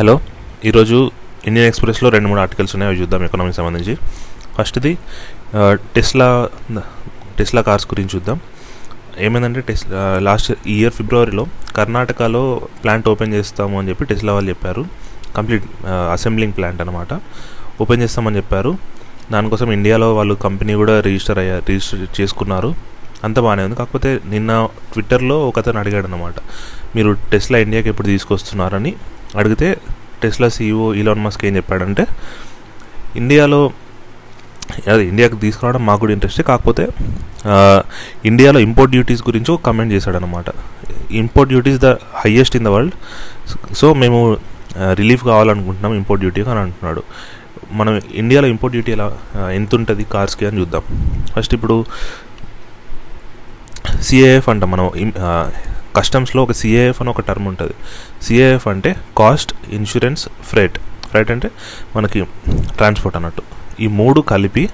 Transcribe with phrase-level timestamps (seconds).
[0.00, 0.12] Hello
[0.68, 0.98] ఈరోజు
[1.48, 3.94] Indian ఎక్స్ప్రెస్లో రెండు మూడు ఆర్టికల్స్ ఉన్నాయి అవి చూద్దాం ఎకనామీకి సంబంధించి.
[4.56, 4.92] ఫస్ట్ది
[5.96, 6.28] టెస్లా
[7.38, 8.38] టెస్లా కార్స్ గురించి చూద్దాం.
[9.26, 11.44] ఏమైందంటే టెస్లా లాస్ట్ ఇయర్ ఫిబ్రవరిలో
[11.78, 12.42] కర్ణాటకలో
[12.84, 14.84] ప్లాంట్ ఓపెన్ చేస్తాము అని చెప్పి టెస్లా వాళ్ళు చెప్పారు.
[15.36, 15.66] కంప్లీట్
[16.16, 17.20] అసెంబ్లింగ్ ప్లాంట్ అనమాట
[17.82, 18.72] ఓపెన్ చేస్తామని చెప్పారు.
[19.36, 22.72] దానికోసం ఇండియాలో వాళ్ళు కంపెనీ కూడా రిజిస్టర్ అయ్యారు రిజిస్టర్ చేసుకున్నారు.
[23.26, 23.78] అంత బాగానే ఉంది.
[23.82, 24.50] కాకపోతే నిన్న
[24.92, 26.36] ట్విట్టర్లో ఒక అతను అడిగాడు అనమాట
[26.96, 28.94] మీరు టెస్లా ఇండియాకి ఎప్పుడు తీసుకొస్తున్నారని?
[29.36, 29.76] అడిగితే
[30.22, 32.06] టెస్లా సీఈఓ ఈలాన్ మస్క్ ఏం చెప్పాడంటే
[33.16, 33.70] ఇండియాలో
[34.92, 36.88] అదే ఇండియాకి తీసుకురావడం మాకు కూడా ఇంట్రెస్టే కాకపోతే
[38.24, 40.44] ఇండియాలో ఇంపోర్ట్ డ్యూటీస్ గురించి ఒక కమెంట్ చేశాడనమాట
[41.10, 41.86] import duties the
[42.24, 42.94] highest in the world
[43.74, 44.38] so మేము
[44.92, 47.02] రిలీఫ్ కావాలనుకుంటున్నాం ఇంపోర్ట్ డ్యూటీ అని అంటున్నాడు.
[47.72, 49.18] మనం ఇండియాలో ఇంపోర్ట్ డ్యూటీ ఎలా
[49.52, 50.82] ఎంత ఉంటుంది కార్స్కి అని చూద్దాం.
[51.36, 51.84] ఫస్ట్ ఇప్పుడు
[54.00, 54.90] సిఏఎఫ్ అంట మనం
[55.96, 57.74] కస్టమ్స్లో ఒక సిఏఎఫ్ అని ఒక టర్మ్ ఉంటుంది.
[58.22, 60.78] సిఏఎఫ్ అంటే కాస్ట్ ఇన్సూరెన్స్ ఫ్రైట్
[61.10, 61.50] ఫ్రైట్ అంటే
[61.96, 62.24] మనకి
[62.76, 63.42] ట్రాన్స్పోర్ట్ అన్నట్టు.
[63.80, 64.68] ఈ మూడు కలిపి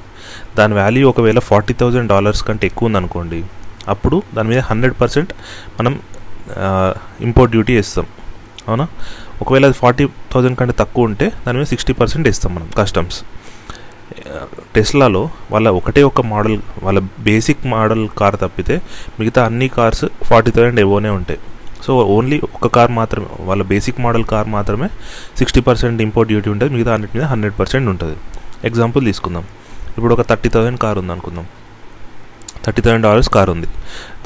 [0.59, 3.45] దాని వాల్యూ ఒకవేళ ఫార్టీ థౌజండ్ డాలర్స్ కంటే ఎక్కువ ఉందనుకోండి
[3.89, 5.33] అప్పుడు దాని మీద హండ్రెడ్ పర్సెంట్
[5.81, 6.01] మనం
[7.21, 8.07] ఇంపోర్ట్ డ్యూటీ వేస్తాం.
[8.69, 8.89] అవునా?
[9.41, 13.21] ఒకవేళ అది ఫార్టీ థౌజండ్ కంటే తక్కువ ఉంటే దాని మీద సిక్స్టీ పర్సెంట్ ఇస్తాం మనం కస్టమ్స్.
[14.77, 18.75] టెస్లాలో వాళ్ళ ఒకటే ఒక మోడల్ వాళ్ళ బేసిక్ మోడల్ కార్ తప్పితే
[19.19, 21.41] మిగతా అన్ని కార్స్ ఫార్టీ థౌజండ్ ఎవోనే ఉంటాయి.
[21.85, 24.89] సో ఓన్లీ ఒక కార్ మాత్రమే వాళ్ళ బేసిక్ మోడల్ కార్ మాత్రమే
[25.39, 28.17] సిక్స్టీ పర్సెంట్ ఇంపోర్ట్ డ్యూటీ ఉంటుంది మిగతా అన్నిటి మీద హండ్రెడ్ పర్సెంట్ ఉంటుంది.
[28.69, 29.45] ఎగ్జాంపుల్ తీసుకుందాం.
[29.97, 31.47] ఇప్పుడు ఒక థర్టీ థౌజండ్ కార్ ఉంది అనుకుందాం
[32.65, 33.69] థర్టీ థౌసండ్ డాలర్స్ కార్ ఉంది.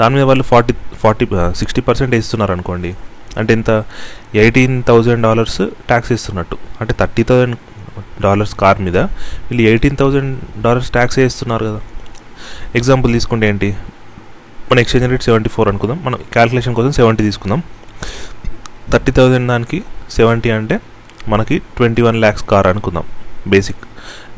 [0.00, 1.26] దాని మీద వాళ్ళు ఫార్టీ ఫార్టీ
[1.60, 2.90] సిక్స్టీ పర్సెంట్ వేస్తున్నారు అనుకోండి
[3.40, 3.70] అంటే ఇంత
[4.42, 6.56] ఎయిటీన్ థౌజండ్ డాలర్స్ ట్యాక్స్ ఇస్తున్నట్టు.
[6.80, 7.56] అంటే థర్టీ థౌజండ్
[8.22, 8.98] డాలర్స్ కార్ మీద.
[8.98, 11.80] వీళ్ళు ఎయిటీన్ థౌజండ్ డాలర్స్ ట్యాక్స్ వేస్తున్నారు కదా.
[12.74, 13.76] ఎగ్జాంపుల్ తీసుకుంటే ఏంటి?
[14.72, 16.00] మన ఎక్స్చేంజ్ రేట్ సెవెంటీ ఫోర్ అనుకుందాం.
[16.04, 17.62] మనం క్యాలిక్యులేషన్ కోసం సెవెంటీ తీసుకుందాం.
[18.92, 20.80] థర్టీ థౌజండ్ దానికి సెవెంటీ అంటే
[21.28, 23.04] మనకి ట్వంటీ వన్ ల్యాక్స్ కార్ అనుకుందాం.
[23.46, 23.76] బేసిక్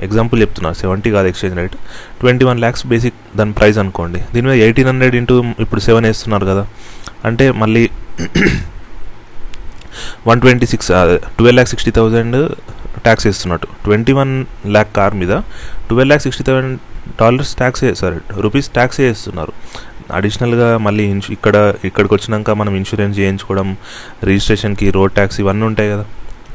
[0.00, 0.72] ఎగ్జాంపుల్ చెప్తున్నా.
[0.72, 1.76] సెవెంటీ కాదు exchange rate
[2.20, 4.20] twenty one lakhs basic దాని ప్రైస్ అనుకోండి.
[4.34, 6.66] దీని మీద ఎయిటీన్ హండ్రెడ్ ఇంటూ ఇప్పుడు సెవెన్ వేస్తున్నారు కదా.
[7.24, 7.90] అంటే మళ్ళీ
[10.26, 12.36] one twenty six twelve lakh sixty thousand
[13.00, 14.32] tax వేస్తున్నట్టు twenty one
[14.66, 15.32] lakh car మీద
[15.88, 16.80] twelve lakh sixty thousand
[17.20, 19.52] dollars tax sorry rupees tax వేస్తున్నారు
[20.18, 23.68] అడిషనల్గా మళ్ళీ ఇన్సూ ఇక్కడ ఇక్కడికి వచ్చినాక మనం ఇన్సూరెన్స్ చేయించుకోవడం
[24.24, 26.04] రిజిస్ట్రేషన్కి రోడ్ ట్యాక్స్ ఇవన్నీ ఉంటాయి కదా.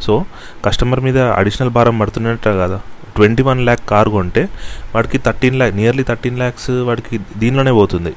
[0.05, 0.25] సో
[0.65, 2.77] కస్టమర్ మీద అడిషనల్ భారం పడుతున్నట్టు కదా.
[3.15, 4.43] ట్వంటీ వన్ ల్యాక్ కార్ కొంటే
[4.95, 8.13] వాడికి thirteen lakh nearly thirteen lakhs వాడికి దీనిలోనే పోతుంది.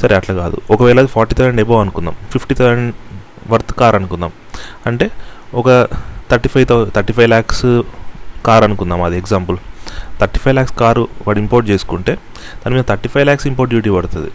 [0.00, 0.58] సరే అట్లా కాదు.
[0.70, 2.94] ఒకవేళ అది ఫార్టీ థౌసండ్ ఎబో అనుకుందాం ఫిఫ్టీ థౌసండ్
[3.52, 4.32] వర్త్ కార్ అనుకుందాం.
[4.86, 5.10] అంటే
[5.54, 5.68] ఒక
[6.32, 7.66] thirty five thou thirty five lakhs
[8.46, 9.58] car అనుకుందాం అది example.
[10.20, 12.12] Thirty five lakhs car వాడు ఇంపోర్ట్ చేసుకుంటే
[12.62, 14.30] దాని మీద thirty five lakhs import duty పడుతుంది.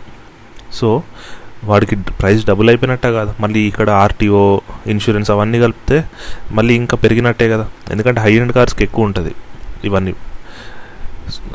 [0.80, 0.88] సో
[1.70, 3.32] వాడికి ప్రైస్ డబుల్ అయిపోయినట్టే కాదు.
[3.44, 4.42] మళ్ళీ ఇక్కడ ఆర్టీఓ
[4.94, 5.98] ఇన్సూరెన్స్ అవన్నీ కలిపితే
[6.52, 7.66] మళ్ళీ ఇంకా పెరిగినట్టే కదా.
[7.92, 9.34] ఎందుకంటే హై ఎండ్ కార్స్కి ఎక్కువ ఉంటుంది
[9.84, 10.14] ఇవన్నీ.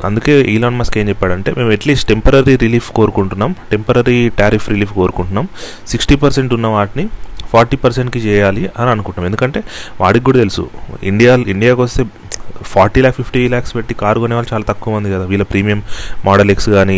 [0.07, 5.47] అందుకే ఈలాన్ మస్క్ ఏం చెప్పాడంటే మేము అట్లీస్ట్ టెంపరీ రిలీఫ్ కోరుకుంటున్నాం టెంపరీ టారిఫ్ రిలీఫ్ కోరుకుంటున్నాం.
[5.93, 7.07] సిక్స్టీ పర్సెంట్ ఉన్న వాటిని
[7.53, 9.29] ఫార్టీ పర్సెంట్కి చేయాలి అని అనుకుంటున్నాం.
[9.31, 9.61] ఎందుకంటే
[10.03, 10.63] వాడికి కూడా తెలుసు
[11.13, 12.03] ఇండియా ఇండియాకి వస్తే
[12.73, 15.25] ఫార్టీ ల్యాక్ ఫిఫ్టీ ల్యాక్స్ పెట్టి కారు కొనే వాళ్ళు చాలా తక్కువ మంది కదా.
[15.31, 15.81] వీళ్ళ ప్రీమియం
[16.29, 16.97] మోడల్ ఎక్స్ కానీ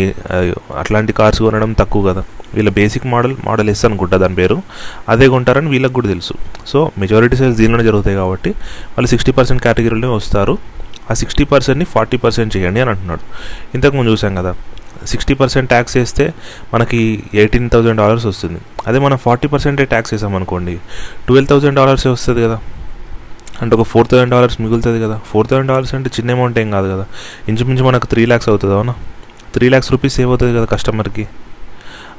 [0.81, 2.23] అట్లాంటి కార్స్ కొనడం తక్కువ కదా.
[2.55, 4.57] వీళ్ళ బేసిక్ మోడల్ మోడల్ ఎస్ అనుకుంటా దాని పేరు.
[5.13, 6.33] అదే కొంటారని వీళ్ళకి కూడా తెలుసు.
[6.71, 8.51] సో మెజారిటీ సేల్స్ దీనిలోనే జరుగుతాయి కాబట్టి
[8.95, 10.55] వాళ్ళు సిక్స్టీ పర్సెంట్ కేటగిరీలోనే వస్తారు.
[11.09, 13.23] ఆ సిక్స్టీ పర్సెంట్ని ఫార్టీ పర్సెంట్ చేయండి అని అంటున్నాడు.
[13.75, 14.53] ఇంతకుముందు చూసాం కదా
[15.05, 16.33] సిక్స్టీ పర్సెంట్ ట్యాక్స్ వేస్తే
[16.73, 18.59] మనకి ఎయిటీన్ థౌజండ్ డాలర్స్ వస్తుంది.
[18.87, 20.77] అదే మనం ఫార్టీ పర్సెంటే ట్యాక్స్ వేసామనుకోండి
[21.27, 22.57] ట్వెల్వ్ థౌజండ్ డాలర్సే వస్తుంది కదా.
[23.61, 25.17] అంటే ఒక ఫోర్ థౌసండ్ డాలర్స్ మిగులుతుంది కదా.
[25.31, 27.05] ఫోర్ థౌసండ్ డాలర్స్ అంటే చిన్న అమౌంట్ ఏం కాదు కదా.
[27.49, 28.95] ఇంచుమించు మనకు త్రీ ల్యాక్స్ అవుతుంది అవునా
[29.53, 31.25] త్రీ ల్యాక్స్ రూపీస్ సేవ్ అవుతుంది కదా కస్టమర్కి.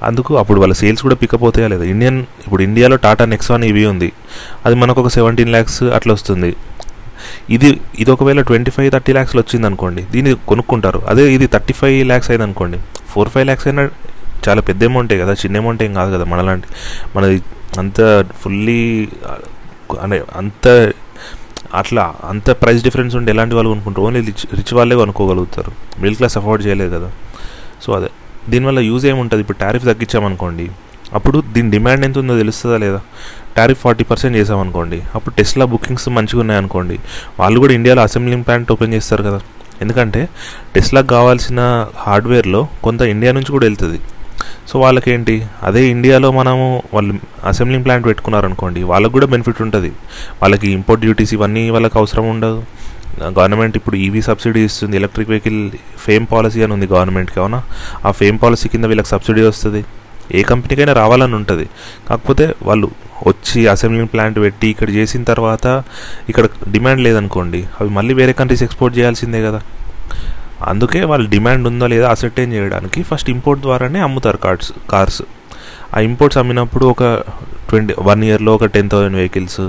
[0.02, 1.84] అందుకు అప్పుడు వాళ్ళ సేల్స్ కూడా పికప్ అవుతాయా లేదా?
[1.84, 4.12] ఇండియన్ ఇప్పుడు ఇండియాలో టాటా నెక్సాన్ ఇవి ఉంది.
[4.66, 6.56] అది మనకు ఒక సెవెంటీన్ ల్యాక్స్ అట్లా వస్తుంది.
[7.50, 11.00] ఇది ఇది ఒకవేళ ట్వంటీ ఫైవ్ థర్టీ ల్యాక్స్లో వచ్చింది అనుకోండి దీన్ని కొనుక్కుంటారు.
[11.08, 12.78] అదే ఇది థర్టీ ఫైవ్ ల్యాక్స్ అయింది అనుకోండి
[13.08, 13.84] ఫోర్ ఫైవ్ ల్యాక్స్ అయినా
[14.48, 16.68] చాలా పెద్ద అమౌంటే కదా చిన్న అమౌంట్ ఏం కాదు కదా మనలాంటి
[17.16, 17.38] మనది
[17.78, 18.00] అంత
[18.42, 18.80] ఫుల్లీ
[20.02, 20.92] అంటే అంత
[21.74, 24.04] అట్లా అంత ప్రైస్ డిఫరెన్స్ ఉంటే ఎలాంటి వాళ్ళు కొనుక్కుంటారు?
[24.06, 25.70] ఓన్లీ రిచ్ రిచ్ వాళ్ళే కొనుక్కోగలుగుతారు.
[26.00, 27.08] మిడిల్ క్లాస్ అఫోర్డ్ చేయలేదు కదా.
[27.82, 28.10] సో అదే.
[28.48, 29.40] దీనివల్ల యూజ్ ఏముంటుంది?
[29.40, 30.66] ఇప్పుడు టారిఫ్ తగ్గించామనుకోండి
[31.14, 33.00] అప్పుడు దీని డిమాండ్ ఎంత ఉందో తెలుస్తుందా లేదా?
[33.56, 36.98] టారిఫ్ ఫార్టీ పర్సెంట్ చేసామనుకోండి అప్పుడు టెస్లా బుకింగ్స్ మంచిగా ఉన్నాయనుకోండి
[37.40, 39.40] వాళ్ళు కూడా ఇండియాలో అసెంబ్లింగ్ ప్లాంట్ ఓపెన్ చేస్తారు కదా.
[39.82, 40.28] ఎందుకంటే
[40.74, 41.60] టెస్లాకి కావాల్సిన
[41.98, 43.98] హార్డ్వేర్లో కొంత ఇండియా నుంచి కూడా వెళ్తుంది.
[44.68, 45.46] సో వాళ్ళకేంటి?
[45.62, 47.14] అదే ఇండియాలో మనము వాళ్ళు
[47.44, 49.92] అసెంబ్లింగ్ ప్లాంట్ పెట్టుకున్నారనుకోండి వాళ్ళకు కూడా బెనిఫిట్ ఉంటుంది.
[50.42, 52.62] వాళ్ళకి ఇంపోర్ట్ డ్యూటీస్ ఇవన్నీ వాళ్ళకి అవసరం ఉండదు.
[53.22, 54.96] గవర్నమెంట్ ఇప్పుడు ఈవీ సబ్సిడీ ఇస్తుంది.
[54.96, 55.70] ఎలక్ట్రిక్ వెహికల్
[56.06, 57.62] ఫేమ్ పాలసీ అని ఉంది గవర్నమెంట్కి అవునా?
[58.06, 59.84] ఆ ఫేమ్ పాలసీ కింద వీళ్ళకి సబ్సిడీ వస్తుంది.
[60.34, 61.68] ఏ కంపెనీకైనా రావాలని ఉంటుంది.
[62.08, 62.90] కాకపోతే వాళ్ళు
[63.26, 65.82] వచ్చి అసెంబ్లింగ్ ప్లాంట్ పెట్టి ఇక్కడ చేసిన తర్వాత
[66.28, 69.60] ఇక్కడ డిమాండ్ లేదనుకోండి అవి మళ్ళీ వేరే కంట్రీస్ ఎక్స్పోర్ట్ చేయాల్సిందే కదా.
[70.62, 75.22] అందుకే వాళ్ళు డిమాండ్ ఉందో లేదా అసర్టైన్ చేయడానికి ఫస్ట్ ఇంపోర్ట్ ద్వారానే అమ్ముతారు కార్స్ కార్స్.
[75.96, 77.02] ఆ ఇంపోర్ట్స్ అమ్మినప్పుడు ఒక
[77.68, 79.60] ట్వంటీ వన్ ఇయర్లో ఒక టెన్ థౌసండ్ వెహికల్స్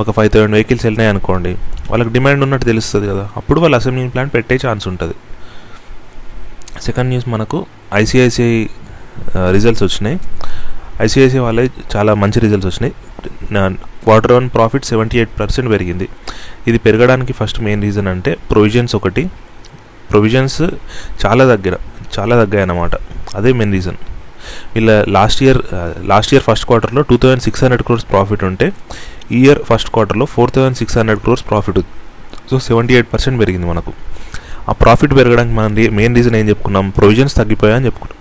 [0.00, 1.56] ఒక ఫైవ్ థౌసండ్ వెహికల్స్ వెళ్ళినాయి అనుకోండి
[1.90, 3.28] వాళ్ళకి డిమాండ్ ఉన్నట్టు తెలుస్తుంది కదా.
[3.36, 5.14] అప్పుడు వాళ్ళు అసెంబ్లింగ్ ప్లాంట్ పెట్టే ఛాన్స్ ఉంటుంది.
[6.82, 8.66] సెకండ్ న్యూస్ మనకు ఐసిఐసిఐ
[9.56, 10.18] రిజల్ట్స్ వచ్చినాయి.
[11.04, 12.94] ఐసిఐసిఐ వాళ్ళే చాలా మంచి రిజల్ట్స్ వచ్చినాయి.
[14.04, 16.06] Quarter one profit seventy eight percent పెరిగింది.
[16.70, 19.24] ఇది పెరగడానికి ఫస్ట్ మెయిన్ రీజన్ అంటే ప్రొవిజన్స్ ఒకటి.
[20.12, 20.60] ప్రొవిజన్స్
[21.22, 21.74] చాలా దగ్గర
[22.16, 22.94] చాలా తగ్గాయి అన్నమాట
[23.38, 23.98] అదే మెయిన్ రీజన్
[24.74, 25.60] వీళ్ళ last year
[26.10, 28.66] last year first క్వార్టర్లో two thousand six hundred crores profit ఉంటే
[29.36, 31.80] ఈ ఇయర్ ఫస్ట్ క్వార్టర్లో four thousand six hundred crores profit
[32.50, 33.92] so seventy eight percent పెరిగింది మనకు.
[34.68, 36.86] ఆ ప్రాఫిట్ పెరగడానికి మనం మెయిన్ రీజన్ ఏం చెప్పుకున్నాం?
[36.98, 38.17] ప్రొవిజన్స్ తగ్గిపోయాయని చెప్పుకున్నాం.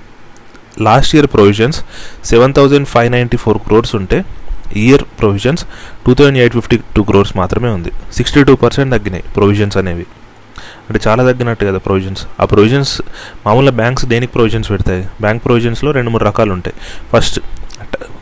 [0.82, 1.82] Last year provisions
[2.26, 4.26] seven thousand five ninety four crores ఉంటే
[4.76, 5.66] year provisions
[6.06, 7.92] two thousand eight fifty two crores మాత్రమే ఉంది.
[8.14, 10.06] సిక్స్టీ టూ పర్సెంట్ తగ్గినాయి ప్రొవిజన్స్ అనేవి.
[10.90, 12.28] అంటే చాలా తగ్గినట్టు కదా ప్రొవిజన్స్.
[12.40, 13.02] ఆ ప్రొవిజన్స్
[13.46, 15.08] మామూలుగా బ్యాంక్స్ దేనికి ప్రొవిజన్స్ పెడతాయి?
[15.22, 16.76] బ్యాంక్ ప్రొవిజన్స్లో రెండు మూడు రకాలు ఉంటాయి.
[17.14, 17.40] First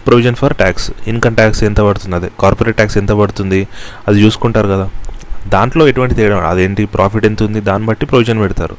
[0.08, 0.92] provision for tax.
[1.08, 2.16] Income tax ఎంత పడుతుంది?
[2.16, 3.68] అదే కార్పొరేట్ ట్యాక్స్ ఎంత పడుతుంది?
[4.08, 4.90] అది చూసుకుంటారు కదా.
[5.48, 6.86] దాంట్లో ఎటువంటి తేడా అదేంటి?
[6.86, 7.62] ప్రాఫిట్ ఎంత ఉంది?
[7.62, 8.78] దాన్ని బట్టి ప్రొవిజన్ పెడతారు.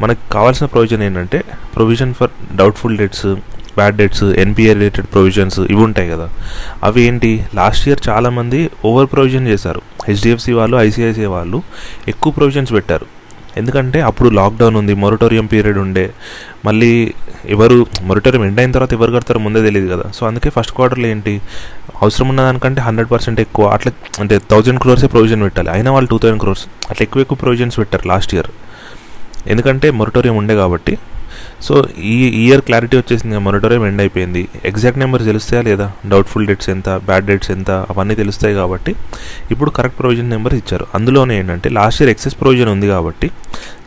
[0.00, 1.42] మనకు కావాల్సిన ప్రొవిజన్ ఏంటంటే
[1.76, 3.26] provision for doubtful debts
[3.76, 6.30] bad debts NPA related provisions ఇవి ఉంటాయి కదా.
[6.84, 7.46] అవి ఏంటి?
[7.54, 9.82] లాస్ట్ ఇయర్ చాలామంది ఓవర్ ప్రొవిజన్ చేశారు.
[10.08, 11.62] హెచ్డిఎఫ్సి వాళ్ళు ఐసిఐసిఐ వాళ్ళు
[12.08, 13.06] ఎక్కువ ప్రొవిజన్స్ పెట్టారు.
[13.56, 16.10] ఎందుకంటే అప్పుడు లాక్డౌన్ ఉంది మొరటోరియం పీరియడ్ ఉండే.
[16.64, 17.14] మళ్ళీ
[17.48, 20.10] ఎవరు మొరటోరియం ఎండ్ అయిన తర్వాత ఎవరు కడతారో ముందే తెలియదు కదా.
[20.14, 21.40] సో అందుకే ఫస్ట్ క్వార్టర్లో ఏంటి?
[22.02, 25.70] అవసరం ఉన్న దానికంటే హండ్రెడ్ పర్సెంట్ ఎక్కువ అట్లా అంటే థౌజండ్ క్రోర్సే ప్రొవిజన్ పెట్టాలి.
[25.70, 28.46] అయినా వాళ్ళు టూ థౌజండ్ క్రోర్స్ అట్లా ఎక్కువ ఎక్కువ ప్రొవిజన్స్ పెట్టారు లాస్ట్ ఇయర్.
[29.50, 30.98] ఎందుకంటే మొరటోరియం ఉండే కాబట్టి.
[31.62, 34.48] సో ఈ ఇయర్ క్లారిటీ వచ్చేసింది మొరటోరియం ఎండ్ అయిపోయింది.
[34.64, 35.92] ఎగ్జాక్ట్ నెంబర్ తెలుస్తాయా లేదా?
[36.08, 38.94] డౌట్ఫుల్ డేట్స్ ఎంత బ్యాడ్ డేట్స్ ఎంత అవన్నీ తెలుస్తాయి కాబట్టి
[39.50, 40.86] ఇప్పుడు కరెక్ట్ ప్రొవిజన్ నెంబర్ ఇచ్చారు.
[40.94, 43.30] అందులోనే ఏంటంటే లాస్ట్ ఇయర్ ఎక్సెస్ ప్రొవిజన్ ఉంది కాబట్టి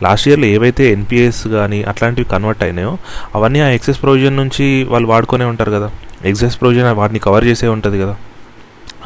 [0.02, 2.98] లాస్ట్ ఇయర్లో ఏవైతే ఎన్పిఎస్ కానీ అట్లాంటివి కన్వర్ట్ అయినాయో
[3.34, 5.90] అవన్నీ ఆ ఎక్సెస్ ప్రొవిజన్ నుంచి వాళ్ళు వాడుకునే ఉంటారు కదా.
[6.24, 8.16] ఎక్సెస్ ప్రొవిజన్ వాటిని కవర్ చేసే ఉంటుంది కదా.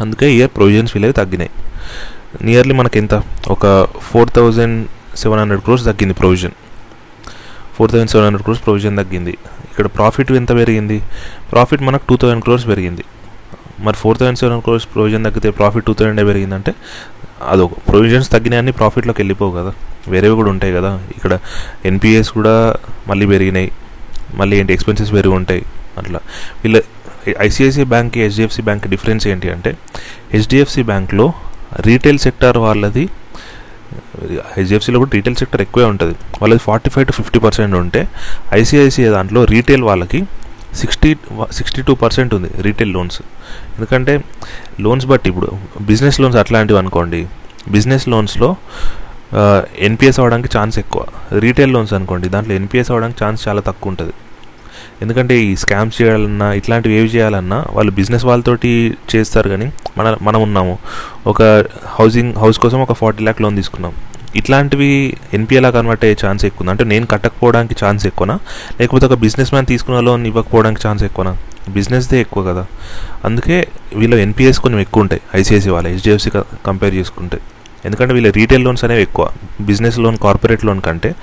[0.01, 1.51] అందుకే ఇయర్ ప్రొవిజన్స్ విలువ తగ్గినాయి.
[2.43, 3.23] నియర్లీ మనకి ఎంత?
[3.49, 4.87] ఒక four thousand
[5.19, 6.55] seven hundred crores తగ్గింది provision
[7.76, 9.31] four thousand seven hundred crores provision తగ్గింది.
[9.70, 11.03] ఇక్కడ ప్రాఫిట్ ఎంత పెరిగింది?
[11.53, 13.05] ప్రాఫిట్ మనకు టూ థౌసండ్ క్రోర్స్ పెరిగింది.
[13.81, 16.75] మరి four thousand seven crores provision తగ్గితే ప్రాఫిట్ టూ థౌసండ్ పెరిగిందంటే
[17.49, 19.73] అదొక ప్రొవిజన్స్ తగ్గినాయని ప్రాఫిట్లోకి వెళ్ళిపోవు కదా.
[20.09, 20.91] వేరేవి కూడా ఉంటాయి కదా.
[21.17, 21.38] ఇక్కడ
[21.85, 22.76] ఎన్పిఎస్ కూడా
[23.09, 23.73] మళ్ళీ పెరిగినాయి.
[24.35, 24.73] మళ్ళీ ఏంటి?
[24.73, 25.62] ఎక్స్పెన్సెస్ పెరిగి ఉంటాయి
[25.99, 26.21] అట్లా.
[26.64, 26.82] వీళ్ళ
[27.41, 29.71] ఐసిఐసిఐ బ్యాంక్కి హెచ్డిఎఫ్సి బ్యాంక్ డిఫరెన్స్ ఏంటి అంటే
[30.32, 31.32] హెచ్డిఎఫ్సి బ్యాంక్లో
[31.81, 33.09] రీటైల్ సెక్టార్ వాళ్ళది
[34.57, 36.15] హెచ్డిఎఫ్సిలో కూడా రీటైల్ సెక్టర్ ఎక్కువే ఉంటుంది.
[36.41, 38.03] వాళ్ళది forty five to fifty percent ఉంటే
[38.61, 40.21] ఐసిఐసిఐ దాంట్లో రీటైల్ వాళ్ళకి
[40.81, 41.11] సిక్స్టీ
[41.59, 43.21] సిక్స్టీ టూ పర్సెంట్ ఉంది రీటైల్ లోన్స్
[43.77, 44.15] ఎందుకంటే
[44.85, 45.51] లోన్స్ బట్టి ఇప్పుడు
[45.91, 47.21] బిజినెస్ లోన్స్ అట్లాంటివి అనుకోండి.
[47.77, 48.49] బిజినెస్ లోన్స్లో
[49.89, 51.03] ఎన్పిఎస్ అవ్వడానికి ఛాన్స్ ఎక్కువ.
[51.45, 54.15] రీటైల్ లోన్స్ అనుకోండి దాంట్లో ఎన్పిఎస్ అవ్వడానికి ఛాన్స్ చాలా తక్కువ ఉంటుంది.
[55.03, 58.71] ఎందుకంటే ఈ స్కామ్స్ చేయాలన్నా ఇట్లాంటివి ఏవి చేయాలన్నా వాళ్ళు బిజినెస్ వాళ్ళతోటి
[59.13, 59.67] చేస్తారు కానీ
[59.99, 60.75] మన మనం ఉన్నాము.
[61.33, 61.43] ఒక
[61.99, 63.95] హౌసింగ్ హౌస్ కోసం ఒక ఫార్టీ ల్యాక్ లోన్ తీసుకున్నాం.
[64.37, 68.39] ఇట్లాంటివి ఎన్పిఏలా కన్వర్ట్ అయ్యే ఛాన్స్ ఎక్కువ ఉంది అంటే నేను కట్టకపోవడానికి ఛాన్స్ ఎక్కువనా?
[68.81, 71.37] లేకపోతే ఒక బిజినెస్ మ్యాన్ తీసుకున్న లోన్ ఇవ్వకపోవడానికి ఛాన్స్ ఎక్కువనా?
[71.69, 72.67] బిజినెస్దే ఎక్కువ కదా.
[73.25, 76.31] అందుకే వీళ్ళు ఎన్పిఎస్ కొంచెం ఎక్కువ ఉంటాయి ఐసిఐసి వాళ్ళ హెచ్డిఎఫ్సి
[76.67, 77.39] కంపేర్ చేసుకుంటే.
[77.85, 79.29] ఎందుకంటే వీళ్ళ రీటైల్ లోన్స్ అనేవి ఎక్కువ.
[79.61, 81.14] బిజినెస్ లోన్ కార్పొరేట్ లోన్ కంటే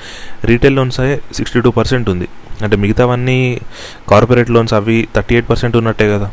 [0.44, 2.27] రీటైల్ లోన్స్ అయ్యే సిక్స్టీ టూ పర్సెంట్ ఉంది.
[2.62, 3.62] అంటే మిగతావన్నీ
[4.10, 6.32] కార్పొరేట్ లోన్స్ అవి థర్టీ ఎయిట్ పర్సెంట్ ఉన్నట్టే కదా.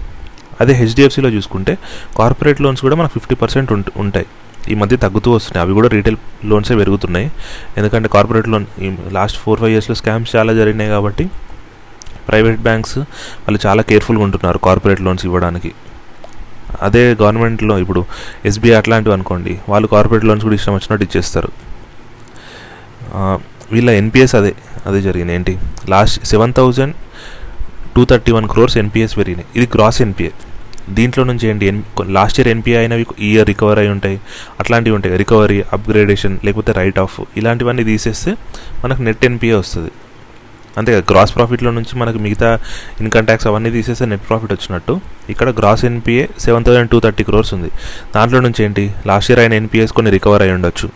[0.61, 1.79] అదే హెచ్డిఎఫ్సిలో చూసుకుంటే
[2.19, 4.27] కార్పొరేట్ లోన్స్ కూడా మనకు ఫిఫ్టీ పర్సెంట్ ఉంటాయి.
[4.69, 5.67] ఈ మధ్య తగ్గుతూ వస్తున్నాయి.
[5.67, 7.31] అవి కూడా రీటైల్ లోన్సే పెరుగుతున్నాయి.
[7.79, 11.31] ఎందుకంటే కార్పొరేట్ లోన్ ఈ లాస్ట్ ఫోర్ ఫైవ్ ఇయర్స్లో స్కామ్స్ చాలా జరిగినాయి కాబట్టి
[12.29, 15.73] ప్రైవేట్ బ్యాంక్స్ వాళ్ళు చాలా కేర్ఫుల్గా ఉంటున్నారు కార్పొరేట్ లోన్స్ ఇవ్వడానికి.
[16.83, 18.05] అదే గవర్నమెంట్లో ఇప్పుడు
[18.45, 21.51] ఎస్బీఐ అట్లాంటివి అనుకోండి వాళ్ళు కార్పొరేట్ లోన్స్ కూడా ఇష్టం వచ్చినట్టు ఇచ్చేస్తారు.
[23.73, 24.55] వీళ్ళ ఎన్పిఎస్ అదే
[24.87, 25.35] అదే జరిగింది.
[25.35, 25.59] ఏంటి?
[25.89, 26.95] Last seven thousand
[27.97, 29.47] two thirty one crores NPAs పెరిగినాయి.
[29.57, 30.31] ఇది గ్రాస్ ఎన్పిఏ
[30.91, 31.67] దీంట్లో నుంచి ఏంటి?
[31.67, 34.21] ఎన్ లాస్ట్ ఇయర్ ఎన్పిఐ అయినవి ఇయర్ రికవర్ అయి ఉంటాయి.
[34.61, 35.17] అట్లాంటివి ఉంటాయి.
[35.17, 38.35] రికవరీ అప్గ్రేడేషన్ లేకపోతే రైట్ ఆఫ్ ఇలాంటివన్నీ తీసేస్తే
[38.85, 39.91] మనకు నెట్ ఎన్పిఏ వస్తుంది.
[40.79, 42.59] అంతే కదా గ్రాస్ ప్రాఫిట్లో నుంచి మనకు మిగతా
[43.01, 45.01] ఇన్కమ్ ట్యాక్స్ అవన్నీ తీసేస్తే నెట్ ప్రాఫిట్ వచ్చినట్టు.
[45.29, 47.71] ఇక్కడ gross NPA seven thousand two thirty crores ఉంది.
[48.17, 48.95] దాంట్లో నుంచి ఏంటి?
[49.07, 50.91] లాస్ట్ ఇయర్ అయిన ఎన్పిఎస్ కొన్ని రికవర్ అయి ఉండొచ్చు.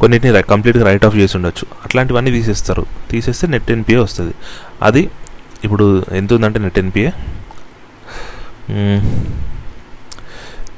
[0.00, 1.66] కొన్నిటిని కంప్లీట్గా రైట్ ఆఫ్ చేసి ఉండొచ్చు.
[1.84, 2.86] అట్లాంటివన్నీ తీసేస్తారు.
[3.10, 4.34] తీసేస్తే నెట్ ఎన్పిఏ వస్తుంది.
[4.82, 5.10] అది
[5.64, 7.10] ఇప్పుడు ఎంత ఉందంటే net NPA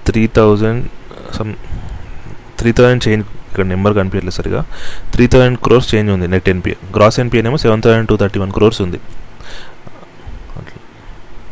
[0.07, 0.83] three thousand
[1.37, 1.51] some
[2.59, 4.61] three thousand change ఇక్కడ నెంబర్ కనిపించలేదు సరిగా.
[5.13, 8.53] త్రీ థౌజండ్ క్రోర్స్ చేంజ్ ఉంది నెట్ ఎన్పిఏ గ్రాస్ ఎన్పిఏ ఏమో seven thousand two thirty one
[8.53, 8.99] crores ఉంది.